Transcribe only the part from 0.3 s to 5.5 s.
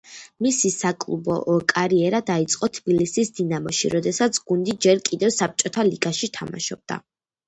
მისი საკლუბო კარიერა დაიწყო თბილისის „დინამოში“, როდესაც გუნდი ჯერ კიდევ